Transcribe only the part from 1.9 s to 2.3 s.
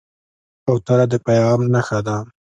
ده.